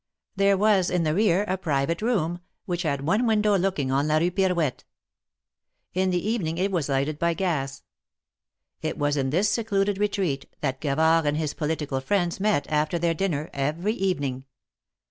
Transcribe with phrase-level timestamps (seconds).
[0.35, 4.17] There was in the rear a private room, which had one window looking on la
[4.17, 4.83] Hue Pirouette.
[5.93, 7.83] In the evening it was lighted by gas.
[8.81, 13.13] It was in this secluded retreat, that Gavard and his political friends met, after their
[13.13, 14.45] dinner, every evening.